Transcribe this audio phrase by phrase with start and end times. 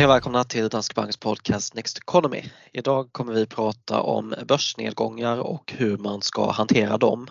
[0.00, 2.42] Hej och välkomna till Danske Banks podcast Next Economy.
[2.72, 7.26] Idag kommer vi prata om börsnedgångar och hur man ska hantera dem.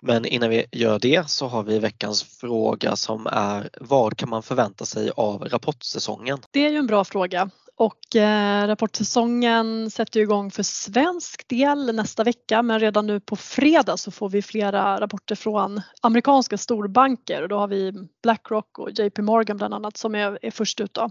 [0.00, 4.42] Men innan vi gör det så har vi veckans fråga som är vad kan man
[4.42, 6.38] förvänta sig av rapportsäsongen?
[6.50, 12.24] Det är ju en bra fråga och eh, rapportsäsongen sätter igång för svensk del nästa
[12.24, 17.48] vecka men redan nu på fredag så får vi flera rapporter från amerikanska storbanker och
[17.48, 20.94] då har vi Blackrock och JP Morgan bland annat som är, är först ut.
[20.94, 21.10] Då.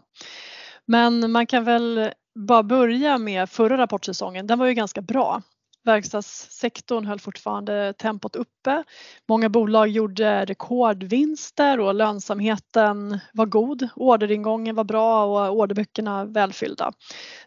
[0.92, 5.42] Men man kan väl bara börja med förra rapportsäsongen, den var ju ganska bra.
[5.84, 8.84] Verkstadssektorn höll fortfarande tempot uppe.
[9.28, 13.88] Många bolag gjorde rekordvinster och lönsamheten var god.
[13.96, 16.92] Orderingången var bra och orderböckerna välfyllda.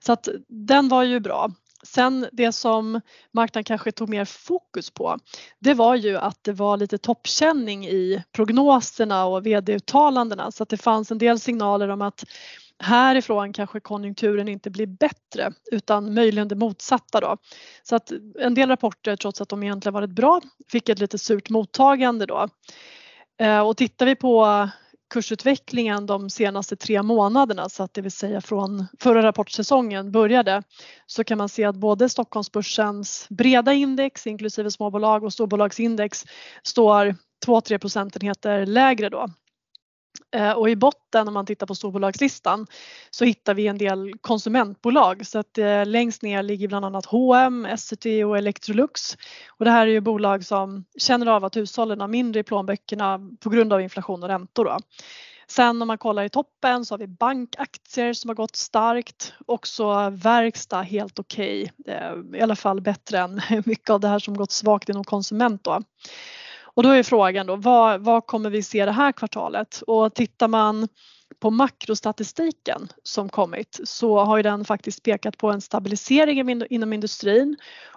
[0.00, 1.50] Så att den var ju bra.
[1.86, 3.00] Sen det som
[3.32, 5.18] marknaden kanske tog mer fokus på
[5.58, 10.76] det var ju att det var lite toppkänning i prognoserna och vd-uttalandena så att det
[10.76, 12.24] fanns en del signaler om att
[12.82, 17.36] härifrån kanske konjunkturen inte blir bättre utan möjligen det motsatta då.
[17.82, 21.50] Så att en del rapporter trots att de egentligen varit bra fick ett lite surt
[21.50, 22.48] mottagande då.
[23.40, 24.68] Eh, och tittar vi på
[25.14, 30.62] kursutvecklingen de senaste tre månaderna, så att det vill säga från förra rapportsäsongen började,
[31.06, 36.24] så kan man se att både Stockholmsbörsens breda index inklusive småbolag och storbolagsindex
[36.62, 37.16] står
[37.46, 39.28] 2-3 procentenheter lägre då
[40.34, 42.66] Eh, och i botten om man tittar på storbolagslistan
[43.10, 47.64] så hittar vi en del konsumentbolag så att eh, längst ner ligger bland annat H&M,
[47.66, 49.16] Essity och Electrolux.
[49.48, 53.20] Och det här är ju bolag som känner av att hushållen har mindre i plånböckerna
[53.40, 54.64] på grund av inflation och räntor.
[54.64, 54.78] Då.
[55.46, 59.32] Sen om man kollar i toppen så har vi bankaktier som har gått starkt.
[59.46, 62.38] Också verkstad helt okej, okay.
[62.38, 65.64] I alla fall bättre än mycket av det här som gått svagt inom konsument.
[65.64, 65.82] Då.
[66.76, 69.82] Och då är frågan då, vad, vad kommer vi se det här kvartalet?
[69.86, 70.88] Och tittar man
[71.40, 77.56] på makrostatistiken som kommit så har ju den faktiskt pekat på en stabilisering inom industrin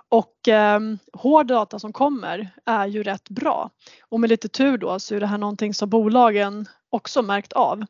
[0.10, 0.80] och eh,
[1.14, 3.70] hård data som kommer är ju rätt bra.
[4.10, 7.86] Och med lite tur då så är det här någonting som bolagen också märkt av.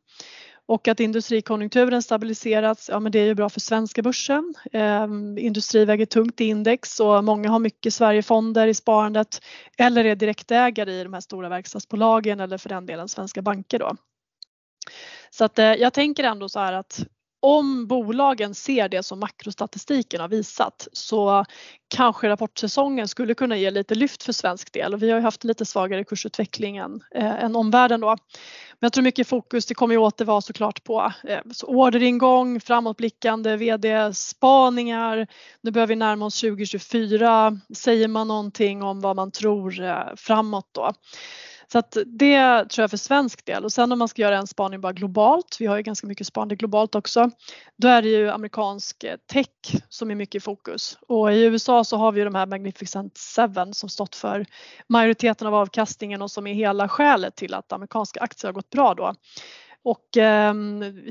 [0.68, 4.54] Och att industrikonjunkturen stabiliserats, ja men det är ju bra för svenska börsen.
[4.72, 5.04] Eh,
[5.38, 9.42] industri väger tungt i index och många har mycket Sverigefonder i sparandet
[9.78, 13.96] eller är direktägare i de här stora verkstadsbolagen eller för den delen svenska banker då.
[15.30, 17.06] Så att eh, jag tänker ändå så här att
[17.48, 21.46] om bolagen ser det som makrostatistiken har visat så
[21.88, 25.44] kanske rapportsäsongen skulle kunna ge lite lyft för svensk del och vi har ju haft
[25.44, 28.08] lite svagare kursutveckling än, eh, än omvärlden då.
[28.08, 28.18] Men
[28.80, 33.56] jag tror mycket fokus det kommer ju åter vara såklart på eh, så orderingång, framåtblickande
[33.56, 35.28] vd-spaningar.
[35.62, 37.60] Nu börjar vi närma oss 2024.
[37.76, 40.92] Säger man någonting om vad man tror eh, framåt då?
[41.72, 44.48] Så att det tror jag för svensk del och sen om man ska göra en
[44.48, 47.32] spaning bara globalt, vi har ju ganska mycket spaning globalt också,
[47.78, 51.84] då är det ju amerikansk eh, tech som är mycket i fokus och i USA
[51.84, 54.46] så har vi ju de här Magnificent Seven som stått för
[54.90, 58.94] majoriteten av avkastningen och som är hela skälet till att amerikanska aktier har gått bra
[58.94, 59.14] då.
[59.84, 60.54] Och eh,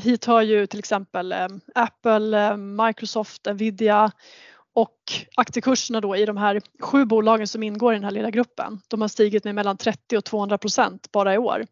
[0.03, 4.13] hit hör ju till exempel eh, Apple, eh, Microsoft, Nvidia
[4.77, 4.99] och
[5.37, 9.01] aktiekurserna då i de här sju bolagen som ingår i den här lilla gruppen, de
[9.01, 11.67] har stigit med mellan 30 och 200 procent bara i år.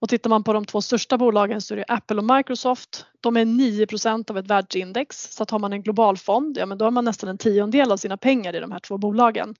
[0.00, 3.06] Och tittar man på de två största bolagen så är det Apple och Microsoft.
[3.20, 6.78] De är 9% av ett världsindex så att har man en global fond, ja men
[6.78, 9.54] då har man nästan en tiondel av sina pengar i de här två bolagen.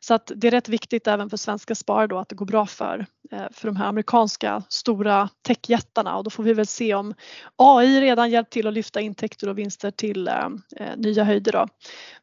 [0.00, 2.66] Så att det är rätt viktigt även för svenska sparare då att det går bra
[2.66, 7.14] för, eh, för de här amerikanska stora techjättarna och då får vi väl se om
[7.56, 11.68] AI redan hjälpt till att lyfta intäkter och vinster till eh, eh, nya höjder då.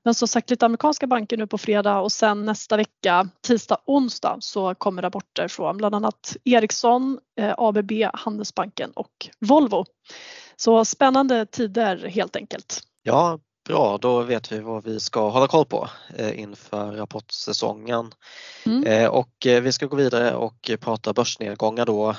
[0.03, 4.37] Men som sagt lite amerikanska banker nu på fredag och sen nästa vecka tisdag, onsdag
[4.39, 7.19] så kommer rapporter från bland annat Ericsson,
[7.57, 9.85] ABB, Handelsbanken och Volvo.
[10.55, 12.79] Så spännande tider helt enkelt.
[13.03, 13.97] Ja, bra.
[13.97, 18.11] Då vet vi vad vi ska hålla koll på eh, inför rapportsäsongen.
[18.65, 18.83] Mm.
[18.83, 22.15] Eh, och vi ska gå vidare och prata börsnedgångar då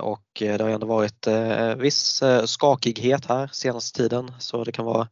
[0.00, 1.26] och det har ändå varit
[1.76, 5.08] viss skakighet här senaste tiden så det kan vara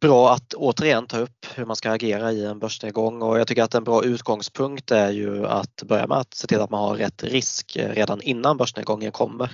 [0.00, 3.62] bra att återigen ta upp hur man ska agera i en börsnedgång och jag tycker
[3.62, 6.96] att en bra utgångspunkt är ju att börja med att se till att man har
[6.96, 9.50] rätt risk redan innan börsnedgången kommer.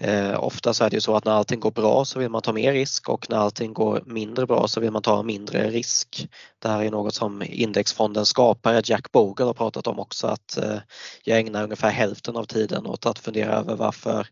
[0.00, 2.42] Eh, ofta så är det ju så att när allting går bra så vill man
[2.42, 6.28] ta mer risk och när allting går mindre bra så vill man ta mindre risk.
[6.58, 10.78] Det här är något som indexfondens skapare Jack Bogle har pratat om också att eh,
[11.24, 14.26] jag ägnar ungefär hälften av tiden åt att fundera över varför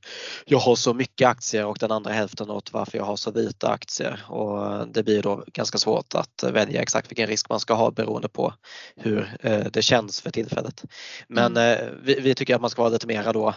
[0.44, 3.68] jag har så mycket aktier och den andra hälften åt varför jag har så lite
[3.68, 7.90] aktier och det blir då ganska svårt att välja exakt vilken risk man ska ha
[7.90, 8.54] beroende på
[8.96, 10.84] hur eh, det känns för tillfället.
[11.28, 11.94] Men mm.
[12.02, 13.54] vi, vi, tycker att man ska vara lite mera då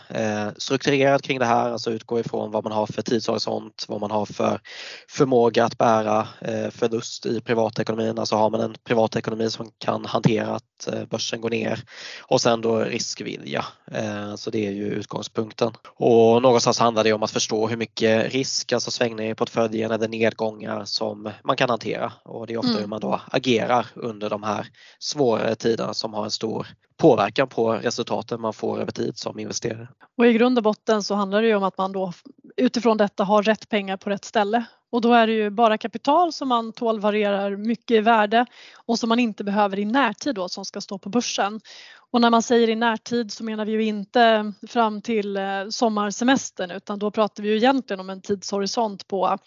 [0.58, 4.26] strukturerad kring det här, alltså utgår ifrån vad man har för tidshorisont, vad man har
[4.26, 4.62] för
[5.10, 8.20] förmåga att bära eh, förlust i privatekonomin.
[8.20, 11.84] Alltså har man en privatekonomi som kan hantera att eh, börsen går ner
[12.22, 13.66] och sen då riskvilja.
[14.36, 15.72] Så det är ju utgångspunkten.
[15.96, 20.08] Och någonstans handlar det om att förstå hur mycket risk, alltså svängningar i portföljen eller
[20.08, 22.82] nedgångar som man kan hantera och det är ofta mm.
[22.82, 24.68] hur man då agerar under de här
[25.00, 26.68] svårare tiderna som har en stor
[27.00, 29.88] påverkan på resultaten man får över tid som investerare.
[30.18, 32.14] Och i grund och botten så handlar det ju om att man då
[32.58, 36.34] utifrån detta har rätt pengar på rätt ställe och då är det ju bara kapital
[36.34, 38.46] som man tål varierar mycket i värde
[38.86, 41.62] och som man inte behöver i närtid då som ska stå på börsen.
[42.12, 46.72] Och när man säger i närtid så menar vi ju inte fram till eh, sommarsemestern
[46.72, 49.38] utan då pratar vi ju egentligen om en tidshorisont på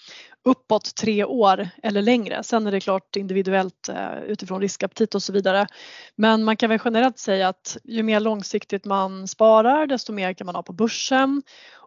[0.44, 2.42] uppåt tre år eller längre.
[2.42, 5.66] Sen är det klart individuellt eh, utifrån riskaptit och så vidare.
[6.16, 10.44] Men man kan väl generellt säga att ju mer långsiktigt man sparar desto mer kan
[10.46, 11.42] man ha på börsen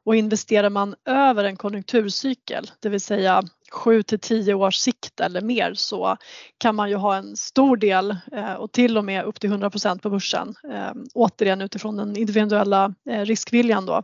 [0.05, 5.41] och investerar man över en konjunkturcykel, det vill säga 7 till 10 års sikt eller
[5.41, 6.17] mer så
[6.57, 9.99] kan man ju ha en stor del eh, och till och med upp till 100%
[9.99, 10.55] på börsen.
[10.71, 14.03] Eh, återigen utifrån den individuella eh, riskviljan då.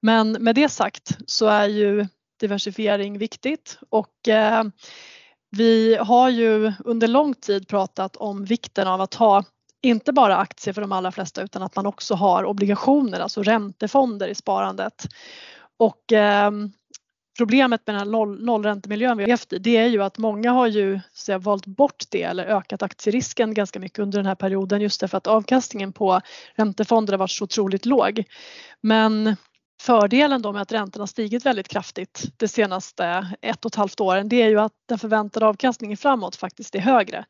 [0.00, 2.06] Men med det sagt så är ju
[2.40, 4.12] diversifiering viktigt och
[5.50, 9.44] vi har ju under lång tid pratat om vikten av att ha
[9.82, 14.28] inte bara aktier för de allra flesta utan att man också har obligationer, alltså räntefonder
[14.28, 15.06] i sparandet.
[15.76, 16.50] Och eh,
[17.38, 20.50] problemet med den här noll, nollräntemiljön vi har levt i det är ju att många
[20.50, 24.80] har ju så valt bort det eller ökat aktierisken ganska mycket under den här perioden
[24.80, 26.20] just därför att avkastningen på
[26.54, 28.24] räntefonder har varit så otroligt låg.
[28.80, 29.36] Men
[29.82, 34.28] Fördelen då med att räntorna stigit väldigt kraftigt de senaste ett och ett halvt åren
[34.28, 37.24] det är ju att den förväntade avkastningen framåt faktiskt är högre.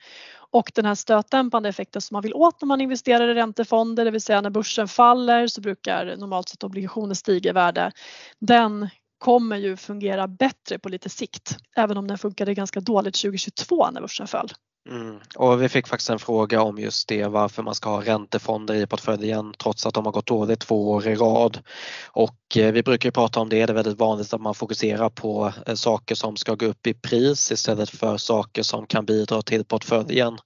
[0.50, 4.10] Och den här stötdämpande effekten som man vill åt när man investerar i räntefonder, det
[4.10, 7.93] vill säga när börsen faller så brukar normalt sett obligationer stiga i värde.
[8.38, 8.88] Den
[9.19, 14.00] kommer ju fungera bättre på lite sikt, även om den funkade ganska dåligt 2022 när
[14.00, 14.48] börsen föll.
[14.90, 15.20] Mm.
[15.37, 18.87] Och vi fick faktiskt en fråga om just det varför man ska ha räntefonder i
[18.87, 21.58] portföljen trots att de har gått dåligt två år i rad.
[22.06, 25.52] Och eh, vi brukar prata om det, det är väldigt vanligt att man fokuserar på
[25.67, 29.64] eh, saker som ska gå upp i pris istället för saker som kan bidra till
[29.64, 30.38] portföljen.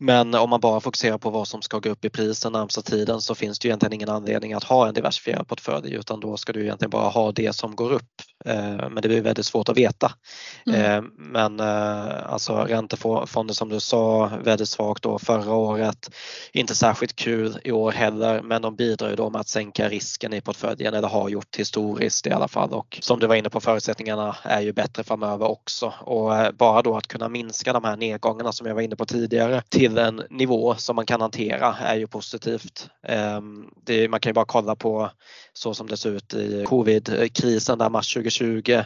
[0.00, 2.82] Men om man bara fokuserar på vad som ska gå upp i pris den närmsta
[2.82, 6.36] tiden så finns det ju egentligen ingen anledning att ha en diversifierad portfölj utan då
[6.36, 8.10] ska du egentligen bara ha det som går upp.
[8.44, 10.12] Eh, men det blir väldigt svårt att veta.
[10.66, 10.80] Mm.
[10.80, 16.10] Eh, men eh, alltså räntefonder som du sa väldigt svagt då förra året.
[16.52, 20.32] Inte särskilt kul i år heller men de bidrar ju då med att sänka risken
[20.32, 23.60] i portföljen eller har gjort historiskt i alla fall och som du var inne på
[23.60, 28.52] förutsättningarna är ju bättre framöver också och bara då att kunna minska de här nedgångarna
[28.52, 32.06] som jag var inne på tidigare till en nivå som man kan hantera är ju
[32.06, 32.88] positivt.
[33.02, 33.70] Ehm,
[34.10, 35.10] man kan ju bara kolla på
[35.52, 38.82] så som det ser ut i covidkrisen där mars 2020.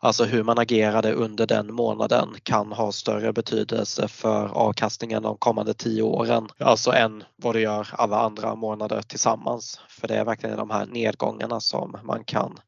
[0.00, 5.74] Alltså hur man agerade under den månaden kan ha större betydelse för avkastningen de kommande
[5.74, 6.48] tio åren.
[6.58, 9.80] Alltså än vad det gör alla andra månader tillsammans.
[9.88, 12.58] För det är verkligen de här nedgångarna som man kan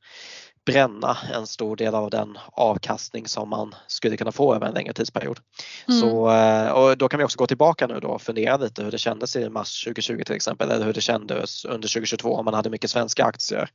[0.67, 4.93] bränna en stor del av den avkastning som man skulle kunna få över en längre
[4.93, 5.39] tidsperiod.
[5.89, 6.01] Mm.
[6.01, 8.91] Så, eh, och då kan vi också gå tillbaka nu då och fundera lite hur
[8.91, 12.55] det kändes i mars 2020 till exempel eller hur det kändes under 2022 om man
[12.55, 13.69] hade mycket svenska aktier.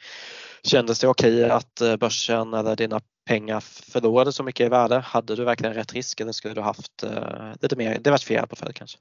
[0.63, 4.99] Kändes det okej okay att eh, börsen eller dina pengar förlorade så mycket i värde?
[4.99, 8.97] Hade du verkligen rätt risk eller skulle du haft uh, lite mer diversifierad portfölj kanske?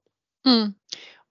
[0.47, 0.75] Mm.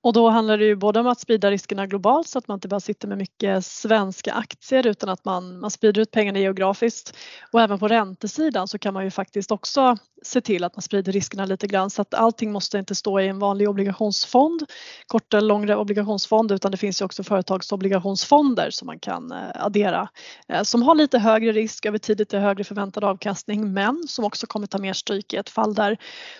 [0.05, 2.67] Och då handlar det ju både om att sprida riskerna globalt så att man inte
[2.67, 7.17] bara sitter med mycket svenska aktier utan att man, man sprider ut pengarna geografiskt.
[7.51, 11.12] Och även på räntesidan så kan man ju faktiskt också se till att man sprider
[11.12, 14.63] riskerna lite grann så att allting måste inte stå i en vanlig obligationsfond,
[15.07, 20.09] kort eller långre obligationsfond utan det finns ju också företagsobligationsfonder som man kan eh, addera
[20.47, 24.47] eh, som har lite högre risk över tid, lite högre förväntad avkastning men som också
[24.47, 25.97] kommer ta mer stryk i ett fall där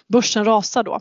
[0.08, 1.00] börsen rasar då.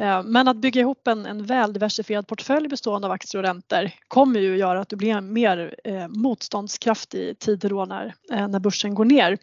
[0.00, 3.90] Eh, men att bygga ihop en, en väl diversifierad portfölj bestående av aktier och räntor
[4.08, 5.74] kommer ju göra att du blir mer
[6.08, 8.14] motståndskraftig i tider då när,
[8.48, 9.38] när börsen går ner.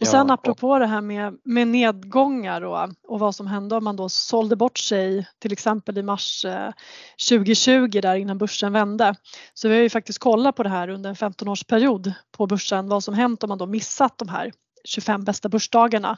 [0.00, 0.80] Och sen ja, apropå och...
[0.80, 4.78] det här med, med nedgångar och, och vad som hände om man då sålde bort
[4.78, 6.44] sig till exempel i mars
[7.28, 9.14] 2020 eh, där innan börsen vände.
[9.54, 13.04] Så vi har ju faktiskt kollat på det här under en 15-årsperiod på börsen vad
[13.04, 14.52] som hänt om man då missat de här
[14.84, 16.16] 25 bästa börsdagarna.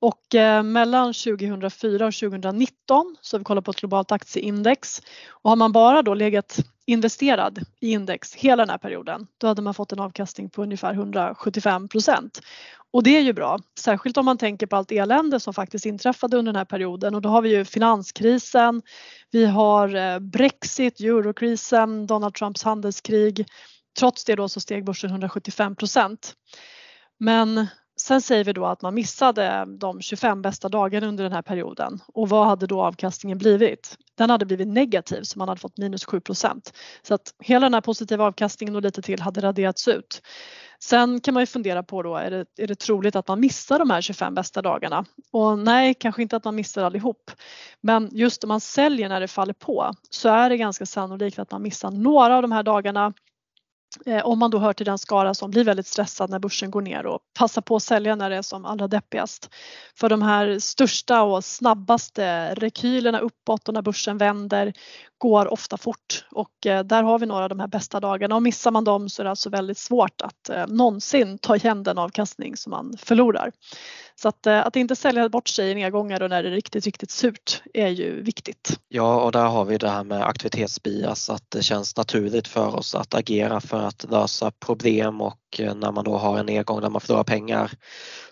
[0.00, 5.50] Och eh, mellan 2004 och 2019 så har vi kollat på ett globalt aktieindex och
[5.50, 9.74] har man bara då legat investerad i index hela den här perioden då hade man
[9.74, 12.40] fått en avkastning på ungefär 175 procent.
[12.92, 16.36] Och det är ju bra, särskilt om man tänker på allt elände som faktiskt inträffade
[16.36, 18.82] under den här perioden och då har vi ju finanskrisen,
[19.30, 23.46] vi har eh, Brexit, eurokrisen, Donald Trumps handelskrig,
[23.98, 26.34] trots det då så steg börsen 175 procent.
[27.18, 27.66] Men
[28.00, 32.00] sen säger vi då att man missade de 25 bästa dagarna under den här perioden
[32.06, 33.96] och vad hade då avkastningen blivit?
[34.14, 36.20] Den hade blivit negativ så man hade fått minus 7.
[37.02, 40.22] Så att hela den här positiva avkastningen och lite till hade raderats ut.
[40.82, 43.78] Sen kan man ju fundera på då, är det, är det troligt att man missar
[43.78, 45.04] de här 25 bästa dagarna?
[45.30, 47.30] Och nej, kanske inte att man missar allihop.
[47.80, 51.50] Men just om man säljer när det faller på så är det ganska sannolikt att
[51.50, 53.12] man missar några av de här dagarna
[54.06, 56.82] Eh, om man då hör till den skara som blir väldigt stressad när börsen går
[56.82, 59.50] ner och passar på att sälja när det är som allra deppigast.
[59.94, 64.72] För de här största och snabbaste rekylerna uppåt och när börsen vänder
[65.18, 68.42] går ofta fort och eh, där har vi några av de här bästa dagarna och
[68.42, 71.98] missar man dem så är det alltså väldigt svårt att eh, någonsin ta igen den
[71.98, 73.52] avkastning som man förlorar.
[74.14, 77.10] Så att, att inte sälja bort sig i nedgångar och när det är riktigt, riktigt
[77.10, 78.80] surt är ju viktigt.
[78.88, 82.94] Ja, och där har vi det här med aktivitetsbias, att det känns naturligt för oss
[82.94, 86.90] att agera för att lösa problem och eh, när man då har en nedgång där
[86.90, 87.70] man förlorar pengar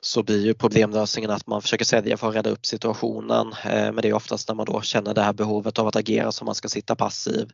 [0.00, 3.52] så blir ju problemlösningen att man försöker sälja för att rädda upp situationen.
[3.64, 6.32] Eh, men det är oftast när man då känner det här behovet av att agera
[6.32, 7.50] som man ska sitta passiv.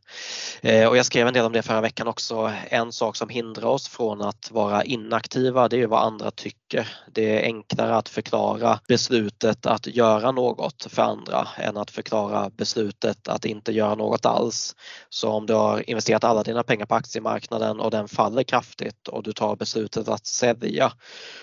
[0.63, 2.53] Eh, och jag skrev en del om det förra veckan också.
[2.69, 6.64] En sak som hindrar oss från att vara inaktiva det är ju vad andra tycker.
[7.13, 13.29] Det är enklare att förklara beslutet att göra något för andra än att förklara beslutet
[13.29, 14.77] att inte göra något alls.
[15.09, 19.23] Så om du har investerat alla dina pengar på aktiemarknaden och den faller kraftigt och
[19.23, 20.93] du tar beslutet att sälja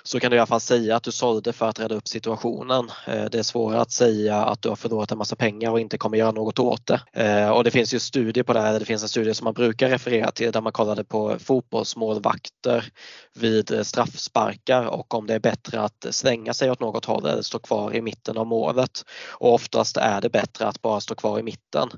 [0.04, 2.92] så kan du i alla fall säga att du sålde för att rädda upp situationen.
[3.08, 5.98] Eh, det är svårare att säga att du har förlorat en massa pengar och inte
[5.98, 7.02] kommer göra något åt det.
[7.14, 9.54] Eh, och det finns ju studier på det här, det finns en studie som man
[9.54, 12.86] brukar referera till där man kollade på fotbollsmålvakter
[13.34, 17.42] vid eh, straffsparkar och om det är bättre att svänga sig åt något håll eller
[17.42, 19.06] stå kvar i mitten av målet.
[19.40, 21.90] Och oftast är det bättre att bara stå kvar i mitten.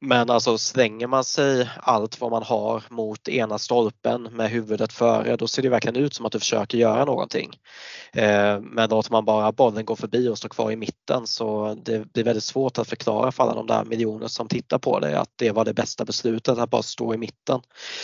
[0.00, 5.36] Men alltså slänger man sig allt vad man har mot ena stolpen med huvudet före
[5.36, 7.50] då ser det verkligen ut som att du försöker göra någonting.
[8.12, 12.12] Eh, men låter man bara bollen gå förbi och stå kvar i mitten så det
[12.12, 15.30] blir väldigt svårt att förklara för alla de där miljoner som tittar på det att
[15.36, 17.60] det var det bästa beslutet att bara stå i mitten.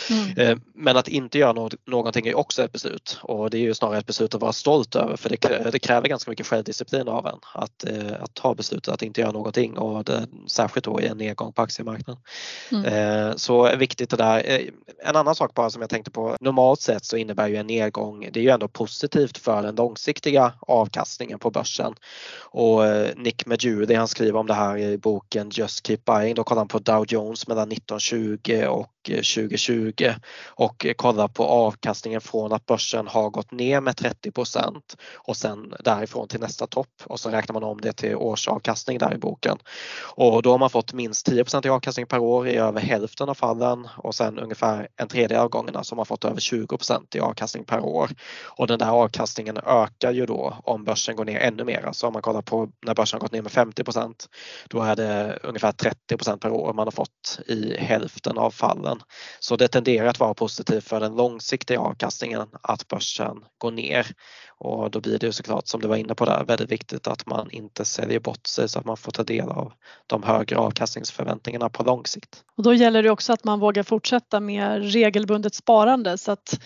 [0.09, 0.37] Mm.
[0.37, 3.97] Eh, men att inte göra någonting är också ett beslut och det är ju snarare
[3.97, 5.29] ett beslut att vara stolt över för
[5.71, 9.31] det, kräver ganska mycket självdisciplin av en att, eh, att ta beslutet att inte göra
[9.31, 12.23] någonting och det, särskilt då i en nedgång på aktier aktiemarknaden.
[12.71, 13.29] Mm.
[13.29, 14.43] Eh, så viktigt det där.
[14.45, 14.61] Eh,
[15.03, 16.37] en annan sak bara som jag tänkte på.
[16.41, 20.53] Normalt sett så innebär ju en nedgång, det är ju ändå positivt för den långsiktiga
[20.59, 21.93] avkastningen på börsen.
[22.41, 26.35] Och eh, Nick Medjudi han skriver om det här i boken Just Keep Buying.
[26.35, 30.13] Då kollar han på Dow Jones mellan 1920 och Eh, 2020
[30.47, 34.81] och kolla på avkastningen från att börsen har gått ner med 30%
[35.15, 39.13] och sen därifrån till nästa topp och så räknar man om det till årsavkastning där
[39.13, 39.57] i boken.
[40.01, 43.33] Och då har man fått minst 10% i avkastning per år i över hälften av
[43.33, 47.19] fallen och sen ungefär en tredjedel av gångerna så har man fått över 20% i
[47.19, 48.09] avkastning per år.
[48.43, 51.89] Och den där avkastningen ökar ju då om börsen går ner ännu mer.
[51.91, 54.13] Så om man kollar på när börsen har gått ner med 50%
[54.69, 59.07] då är det ungefär 30% per år man har fått i hälften av fallen börsen.
[59.39, 64.07] Så det tenderar att vara positivt för den långsiktiga avkastningen att börsen går ner.
[64.57, 67.25] Och då blir det ju såklart som du var inne på där väldigt viktigt att
[67.25, 69.73] man inte säljer bort sig så att man får ta del av
[70.07, 72.43] de högre avkastningsförväntningarna på lång sikt.
[72.57, 76.59] Och då gäller det också att man vågar fortsätta med regelbundet sparande så att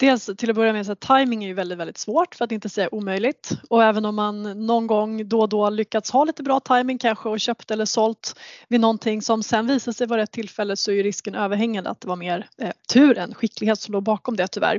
[0.00, 2.44] Dels alltså, till att börja med så att timing är ju väldigt, väldigt svårt för
[2.44, 6.24] att inte säga omöjligt och även om man någon gång då och då lyckats ha
[6.24, 8.34] lite bra timing kanske och köpt eller sålt
[8.68, 12.00] vid någonting som sen visar sig vara ett tillfälle så är ju risken överhängande att
[12.00, 14.78] det var mer eh, tur än skicklighet som låg bakom det tyvärr.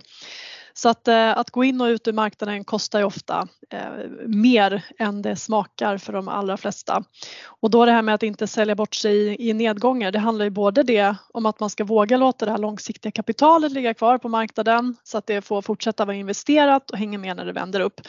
[0.73, 3.89] Så att, eh, att gå in och ut ur marknaden kostar ju ofta eh,
[4.27, 7.03] mer än det smakar för de allra flesta.
[7.45, 10.51] Och då det här med att inte sälja bort sig i nedgångar, det handlar ju
[10.51, 14.29] både det om att man ska våga låta det här långsiktiga kapitalet ligga kvar på
[14.29, 18.01] marknaden så att det får fortsätta vara investerat och hänga med när det vänder upp.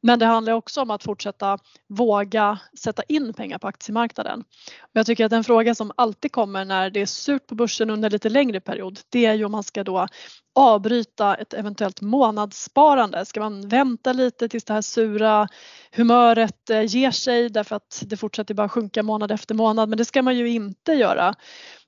[0.00, 1.58] Men det handlar också om att fortsätta
[1.88, 4.40] våga sätta in pengar på aktiemarknaden.
[4.80, 7.90] Och jag tycker att en fråga som alltid kommer när det är surt på börsen
[7.90, 10.08] under lite längre period, det är ju om man ska då
[10.54, 13.24] avbryta ett eventuellt månadssparande?
[13.24, 15.48] Ska man vänta lite tills det här sura
[15.92, 20.04] humöret eh, ger sig därför att det fortsätter bara sjunka månad efter månad men det
[20.04, 21.34] ska man ju inte göra.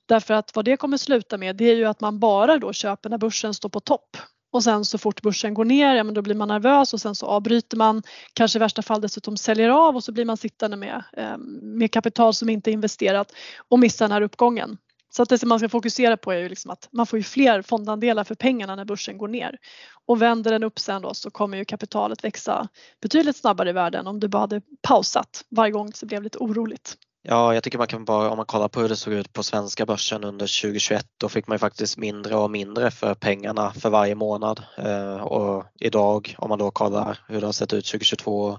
[0.08, 3.10] Därför att vad det kommer sluta med det är ju att man bara då köper
[3.10, 4.16] när börsen står på topp
[4.52, 7.14] och sen så fort börsen går ner, ja men då blir man nervös och sen
[7.14, 8.02] så avbryter man,
[8.32, 11.92] kanske i värsta fall dessutom säljer av och så blir man sittande med, eh, med
[11.92, 13.32] kapital som inte är investerat
[13.68, 14.78] och missar den här uppgången.
[15.16, 17.22] Så att det som man ska fokusera på är ju liksom att man får ju
[17.22, 19.58] fler fondandelar för pengarna när börsen går ner.
[20.06, 22.68] Och vänder den upp sen då så kommer ju kapitalet växa
[23.02, 26.96] betydligt snabbare i världen om du bara hade pausat varje gång det blev lite oroligt.
[27.24, 29.42] Ja, jag tycker man kan bara, om man kollar på hur det såg ut på
[29.42, 33.90] svenska börsen under 2021, då fick man ju faktiskt mindre och mindre för pengarna för
[33.90, 34.62] varje månad.
[34.78, 38.58] Eh, och idag, om man då kollar hur det har sett ut 2022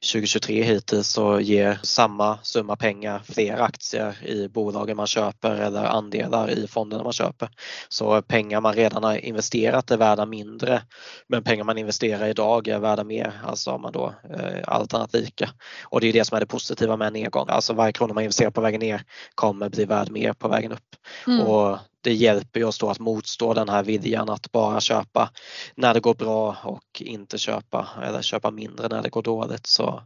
[0.00, 6.50] 2023 hittills så ger samma summa pengar fler aktier i bolagen man köper eller andelar
[6.50, 7.48] i fonderna man köper.
[7.88, 10.82] Så pengar man redan har investerat är värda mindre
[11.28, 15.14] men pengar man investerar idag är värda mer, alltså om man då eh, allt annat
[15.14, 15.50] lika.
[15.84, 17.46] Och det är det som är det positiva med en nedgång.
[17.48, 19.02] Alltså varje krona man investerar på vägen ner
[19.34, 20.96] kommer bli värd mer på vägen upp.
[21.26, 21.40] Mm.
[21.40, 25.30] Och det hjälper oss då att motstå den här viljan att bara köpa
[25.74, 29.66] när det går bra och inte köpa eller köpa mindre när det går dåligt.
[29.66, 30.02] Så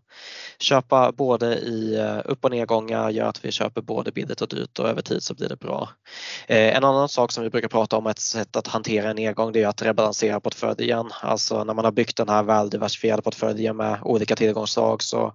[0.59, 4.79] köpa både i eh, upp och nedgångar gör att vi köper både billigt och dyrt
[4.79, 5.89] och över tid så blir det bra.
[6.47, 9.53] Eh, en annan sak som vi brukar prata om, ett sätt att hantera en nedgång,
[9.53, 11.11] det är att rebalansera portföljen.
[11.21, 15.35] Alltså när man har byggt den här väldiversifierade portföljen med olika tillgångsslag så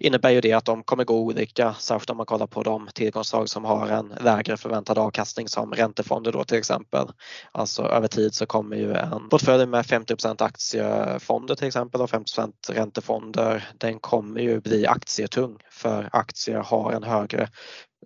[0.00, 3.48] innebär ju det att de kommer gå olika, särskilt om man kollar på de tillgångsslag
[3.48, 7.08] som har en lägre förväntad avkastning som ränta räntefonder då till exempel.
[7.52, 12.52] Alltså över tid så kommer ju en portfölj med 50% aktiefonder till exempel och 50%
[12.68, 17.48] räntefonder, den kommer ju bli aktietung för aktier har en högre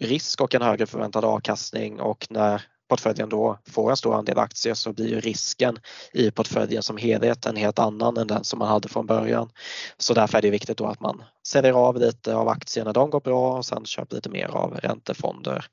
[0.01, 4.75] risk och en högre förväntad avkastning och när portföljen då får en stor andel aktier
[4.75, 5.79] så blir ju risken
[6.13, 9.51] i portföljen som helhet en helt annan än den som man hade från början.
[9.99, 13.11] Så därför är det viktigt då att man säljer av lite av aktierna när de
[13.11, 15.65] går bra och sen köper lite mer av räntefonder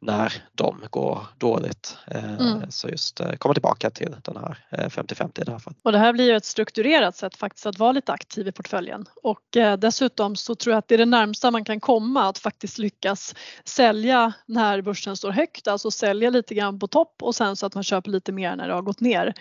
[0.00, 1.96] när de går dåligt.
[2.06, 2.70] Eh, mm.
[2.70, 5.78] Så just eh, komma tillbaka till den här 50-50 eh, i det här fallet.
[5.82, 9.06] Och det här blir ju ett strukturerat sätt faktiskt att vara lite aktiv i portföljen
[9.22, 12.78] och dessutom så tror jag att det är det närmsta man kan komma att faktiskt
[12.78, 13.34] lyckas
[13.64, 17.74] sälja när börsen står högt, alltså sälja lite grann på topp och sen så att
[17.74, 19.34] man köper lite mer när det har gått ner.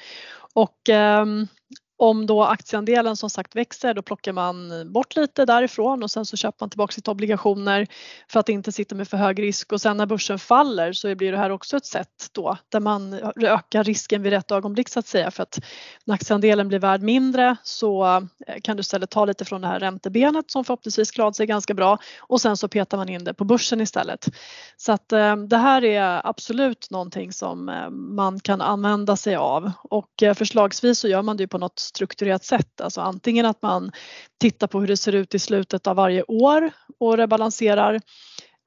[0.53, 1.47] Och ehm,
[1.99, 6.37] om då aktieandelen som sagt växer då plockar man bort lite därifrån och sen så
[6.37, 7.87] köper man tillbaka lite obligationer
[8.27, 9.71] för att inte sitta med för hög risk.
[9.71, 13.13] Och sen när börsen faller så blir det här också ett sätt då där man
[13.41, 15.31] ökar risken vid rätt ögonblick så att säga.
[15.31, 15.59] För att
[16.05, 18.05] när aktieandelen blir värd mindre så
[18.47, 21.73] eh, kan du istället ta lite från det här räntebenet som förhoppningsvis klarat sig ganska
[21.73, 24.27] bra och sen så petar man in det på börsen istället.
[24.77, 29.71] Så att eh, det här är absolut någonting som eh, man kan använda sig av.
[29.83, 32.81] Och förslagsvis så gör man det på något strukturerat sätt.
[32.81, 33.91] Alltså antingen att man
[34.41, 38.01] tittar på hur det ser ut i slutet av varje år och rebalanserar.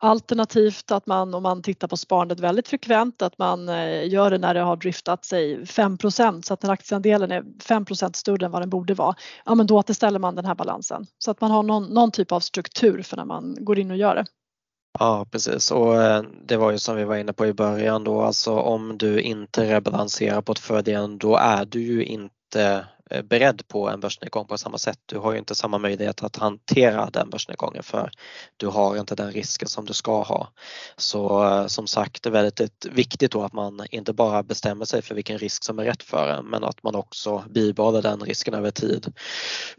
[0.04, 4.38] Alternativt att man om man tittar på sparandet väldigt frekvent att man eh, gör det
[4.38, 8.62] när det har driftat sig 5% så att när aktieandelen är 5% större än vad
[8.62, 9.14] den borde vara.
[9.44, 12.32] Ja men då återställer man den här balansen så att man har någon, någon typ
[12.32, 14.26] av struktur för när man går in och gör det.
[14.98, 18.22] Ja precis och eh, det var ju som vi var inne på i början då
[18.22, 24.01] alltså om du inte rebalanserar portföljen då är du ju inte Eh, beredd på en
[24.01, 24.98] börsnedgång på samma sätt.
[25.07, 28.11] Du har ju inte samma möjlighet att hantera den börsnedgången för
[28.57, 30.48] du har inte den risken som du ska ha.
[30.96, 35.03] Så eh, som sagt, det är väldigt viktigt då att man inte bara bestämmer sig
[35.03, 38.55] för vilken risk som är rätt för en men att man också bibehåller den risken
[38.55, 39.12] över tid.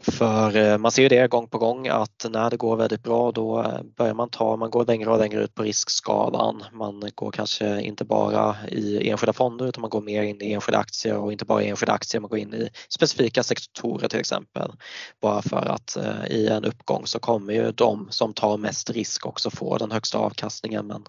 [0.00, 3.32] För eh, man ser ju det gång på gång att när det går väldigt bra
[3.32, 3.66] då
[3.96, 6.64] börjar man ta, man går längre och längre ut på riskskalan.
[6.72, 10.78] Man går kanske inte bara i enskilda fonder utan man går mer in i enskilda
[10.78, 14.20] aktier och inte bara i enskilda aktier, man går in i specifika specifika sektorer till
[14.20, 14.72] exempel.
[15.20, 19.26] Bara för att eh, i en uppgång så kommer ju de som tar mest risk
[19.26, 21.04] också få den högsta avkastningen men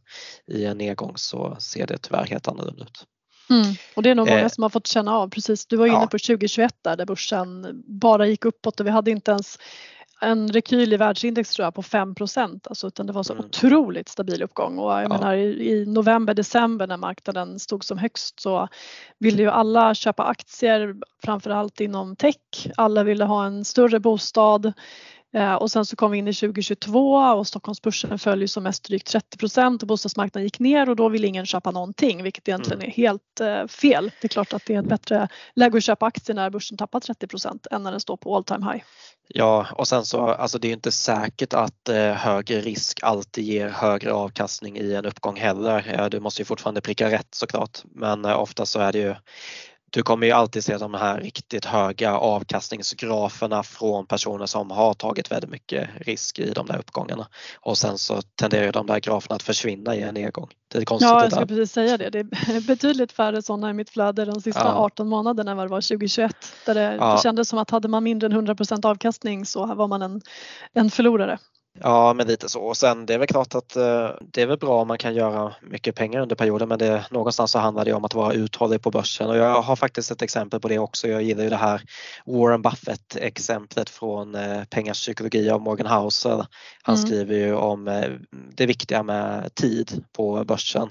[0.48, 3.06] i en nedgång så ser det tyvärr helt annorlunda ut.
[3.50, 3.76] Mm.
[3.96, 5.66] Och det är nog många eh, som har fått känna av precis.
[5.68, 6.08] Du var inne ja.
[6.08, 9.60] på 2021 där, där börsen bara gick uppåt och vi hade inte ens
[10.22, 12.16] en rekyl i världsindex tror jag på 5
[12.64, 13.46] alltså, utan det var så mm.
[13.46, 15.10] otroligt stabil uppgång och jag ja.
[15.10, 18.68] menar i, november, december när marknaden stod som högst så
[19.20, 22.68] ville ju alla köpa aktier framförallt inom tech.
[22.78, 24.74] Alla ville ha en större bostad.
[25.36, 28.84] Eh, och sen så kom vi in i 2022 och Stockholmsbörsen föll ju som mest
[28.84, 32.80] drygt 30 procent och bostadsmarknaden gick ner och då vill ingen köpa någonting vilket egentligen
[32.80, 32.90] mm.
[32.90, 34.12] är helt eh, fel.
[34.22, 37.00] Det är klart att det är ett bättre läge att köpa aktier när börsen tappar
[37.00, 38.84] 30 procent än när den står på all time high.
[39.28, 43.70] Ja och sen så alltså det är inte säkert att eh, högre risk alltid ger
[43.70, 46.10] högre avkastning i en uppgång heller.
[46.10, 49.16] Du måste ju fortfarande pricka rätt såklart men ofta så är det ju
[49.92, 55.32] du kommer ju alltid se de här riktigt höga avkastningsgraferna från personer som har tagit
[55.32, 57.28] väldigt mycket risk i de där uppgångarna
[57.60, 60.50] och sen så tenderar de där graferna att försvinna i en nedgång.
[60.68, 62.10] Det är konstigt ja, jag skulle precis säga det.
[62.10, 64.74] Det är betydligt färre sådana i mitt flöde de sista ja.
[64.74, 67.20] 18 månaderna än vad det var 2021 där det ja.
[67.24, 70.22] kändes som att hade man mindre än 100 avkastning så var man en,
[70.74, 71.40] en förlorare.
[71.80, 72.62] Ja, men lite så.
[72.62, 75.16] Och sen det är väl klart att eh, det är väl bra om man kan
[75.16, 78.82] göra mycket pengar under perioden men det, någonstans så handlar det om att vara uthållig
[78.82, 81.08] på börsen och jag har faktiskt ett exempel på det också.
[81.08, 81.82] Jag gillar ju det här
[82.26, 86.44] Warren Buffett exemplet från eh, Pengars psykologi av Morgan Housel.
[86.84, 87.08] Han mm.
[87.08, 88.10] skriver ju om eh,
[88.56, 90.90] det viktiga med tid på börsen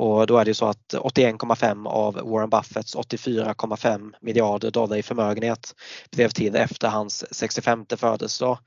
[0.00, 5.02] och då är det ju så att 81,5 av Warren Buffetts 84,5 miljarder dollar i
[5.02, 5.74] förmögenhet
[6.10, 8.58] blev till efter hans 65 födelsedag.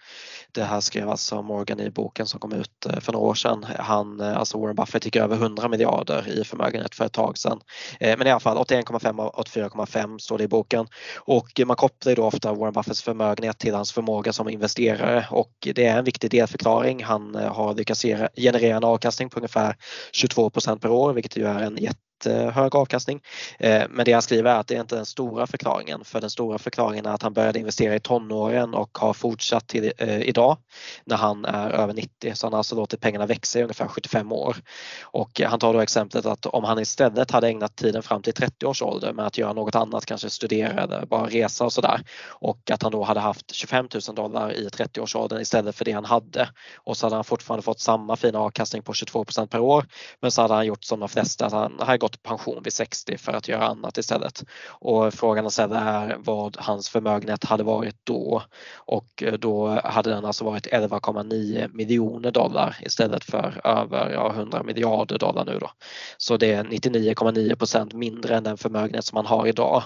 [0.52, 3.66] Det här skrev alltså Morgan i boken som kom ut eh, för några år sedan.
[3.80, 7.60] Han, eh, alltså Warren Buffett gick över 100 miljarder i förmögenhet för ett tag sedan.
[8.00, 10.88] Eh, men i alla fall 81,5 av 84,5 står det i boken
[11.18, 15.52] och man kopplar ju då ofta Warren Buffetts förmögenhet till hans förmåga som investerare och
[15.60, 17.04] det är en viktig delförklaring.
[17.04, 18.02] Han har lyckats
[18.36, 19.76] generera en avkastning på ungefär
[20.24, 23.22] 22% per år vilket ju är en jätte Eh, hög avkastning.
[23.60, 26.30] Eh, men det han skriver är att det är inte den stora förklaringen för den
[26.30, 30.58] stora förklaringen är att han började investera i tonåren och har fortsatt till eh, idag
[31.06, 34.32] när han är över 90 så han har alltså låtit pengarna växa i ungefär 75
[34.32, 34.58] år.
[35.02, 38.66] Och han tar då exemplet att om han istället hade ägnat tiden fram till 30
[38.66, 42.72] års ålder med att göra något annat, kanske studera eller bara resa och sådär och
[42.72, 46.50] att han då hade haft 25 000 dollar i 30-årsåldern istället för det han hade
[46.76, 49.86] och så hade han fortfarande fått samma fina avkastning på 22% per år
[50.22, 53.18] men så hade han gjort som de flesta, att han hade gått pension vid 60
[53.18, 54.44] för att göra annat istället.
[54.68, 58.44] Och frågan att ställa är vad hans förmögenhet hade varit då
[58.76, 64.64] och eh, då hade den alltså varit 11,9 miljoner dollar istället för över ja, 100
[64.64, 65.72] miljarder dollar nu då.
[66.18, 69.84] Så det är 99,9 procent mindre än den förmögenhet som man har idag.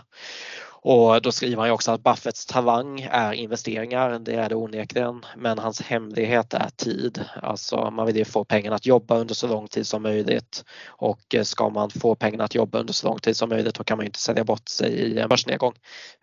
[0.81, 5.25] Och då skriver han ju också att Buffetts talang är investeringar, det är det onekligen,
[5.37, 7.25] men hans hemlighet är tid.
[7.41, 11.35] Alltså man vill ju få pengarna att jobba under så lång tid som möjligt och
[11.43, 14.05] ska man få pengarna att jobba under så lång tid som möjligt då kan man
[14.05, 15.73] inte sälja bort sig i en börsnedgång.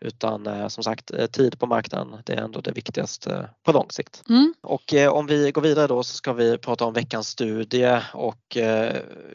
[0.01, 3.87] Utan eh, som sagt eh, tid på marknaden, det är ändå det viktigaste på lång
[3.91, 4.23] sikt.
[4.29, 4.55] Mm.
[4.63, 8.57] Och eh, om vi går vidare då så ska vi prata om veckans studie och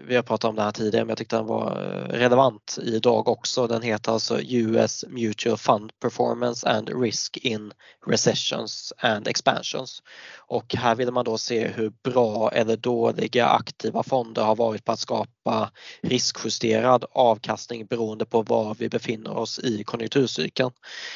[0.08, 1.71] vi har pratat om det här tidigare men jag tyckte den var
[2.10, 3.67] relevant idag också.
[3.67, 7.73] Den heter alltså US mutual fund performance and risk in
[8.05, 10.03] recessions and expansions.
[10.37, 14.91] Och här vill man då se hur bra eller dåliga aktiva fonder har varit på
[14.91, 15.31] att skapa
[16.01, 20.71] riskjusterad avkastning beroende på var vi befinner oss i konjunkturcykeln.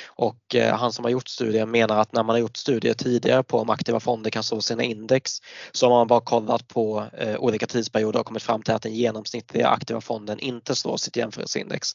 [0.07, 3.43] Och eh, han som har gjort studien menar att när man har gjort studier tidigare
[3.43, 5.31] på om aktiva fonder kan slå sina index
[5.71, 8.93] så har man bara kollat på eh, olika tidsperioder och kommit fram till att den
[8.93, 11.89] genomsnittliga aktiva fonden inte slår sitt jämförelseindex.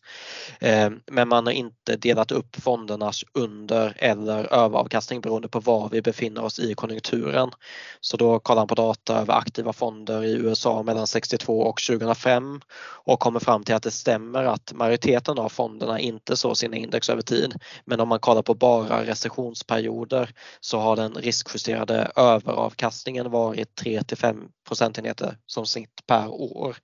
[0.61, 6.03] Eh, men man har inte delat upp fondernas under eller överavkastning beroende på var vi
[6.03, 7.51] befinner oss i konjunkturen.
[8.01, 12.28] Så då kollar han på data över aktiva fonder i USA mellan 62 och 2005
[13.09, 17.11] och kommer fram till att det stämmer att majoriteten av fonderna inte sår sina index
[17.11, 17.55] över tid.
[17.85, 24.17] Men om man kollar på bara recessionsperioder så har den riskjusterade överavkastningen varit 3 till
[24.17, 26.77] 5 procentenheter som snitt per år.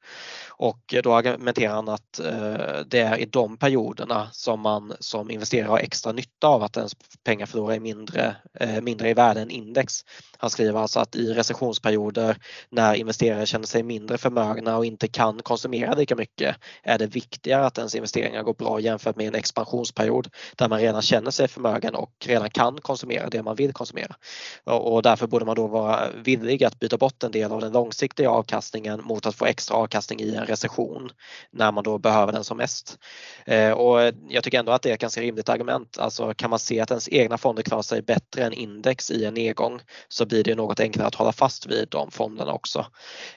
[0.49, 5.69] Och då argumenterar han att eh, det är i de perioderna som man som investerare
[5.69, 10.01] har extra nytta av att ens pengar förlorar mindre, eh, mindre i värde än index.
[10.39, 12.37] Han skriver alltså att i recessionsperioder
[12.71, 17.67] när investerare känner sig mindre förmögna och inte kan konsumerar lika mycket är det viktigare
[17.67, 21.95] att ens investeringar går bra jämfört med en expansionsperiod där man redan känner sig förmögen
[21.95, 24.17] och redan kan konsumera det man vill konsumera.
[24.65, 28.31] Och därför borde man då vara villig att byta bort en del av den långsiktiga
[28.31, 31.11] avkastningen mot att få extra avkastning i en recession
[31.51, 32.99] när man då behöver den som mest.
[33.47, 35.99] Eh, och jag tycker ändå att det är ett ganska rimligt argument.
[35.99, 39.35] Alltså kan man se att ens egna fonder klarar sig bättre än index i en
[39.35, 42.87] nedgång så blir det något enklare att hålla fast vid de fonderna också.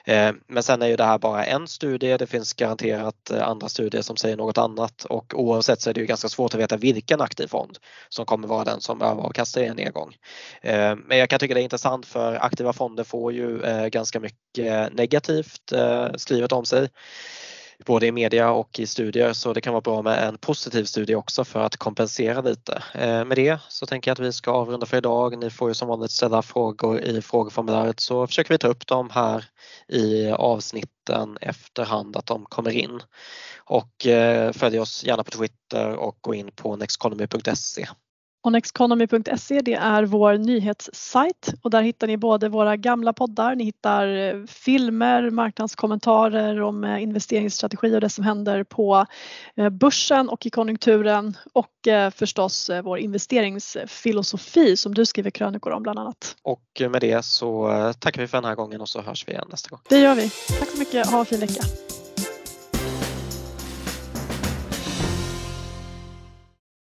[0.04, 2.16] Eh, men sen är ju det här bara en studie.
[2.16, 6.00] Det finns garanterat eh, andra studier som säger något annat och oavsett så är det
[6.00, 9.66] ju ganska svårt att veta vilken aktiv fond som kommer vara den som överavkastar i
[9.66, 10.16] en nedgång.
[10.62, 14.20] Eh, men jag kan tycka det är intressant för aktiva fonder får ju eh, ganska
[14.20, 15.72] mycket negativt
[16.16, 16.88] skrivet om sig
[17.86, 21.14] både i media och i studier så det kan vara bra med en positiv studie
[21.14, 22.82] också för att kompensera lite.
[22.94, 25.38] Eh, med det så tänker jag att vi ska avrunda för idag.
[25.38, 29.10] Ni får ju som vanligt ställa frågor i frågeformuläret så försöker vi ta upp dem
[29.10, 29.44] här
[29.88, 33.00] i avsnitten efterhand att de kommer in.
[33.64, 37.88] Och eh, följ oss gärna på Twitter och gå in på nexteconomy.se.
[38.42, 44.16] Onexeconomy.se det är vår nyhetssajt och där hittar ni både våra gamla poddar, ni hittar
[44.16, 49.06] eh, filmer, marknadskommentarer om eh, investeringsstrategi och det som händer på
[49.56, 51.68] eh, börsen och i konjunkturen och
[52.14, 56.36] förstås vår investeringsfilosofi som du skriver krönikor om bland annat.
[56.42, 59.48] Och med det så tackar vi för den här gången och så hörs vi igen
[59.50, 59.80] nästa gång.
[59.88, 60.30] Det gör vi.
[60.58, 61.62] Tack så mycket, ha en fin vecka.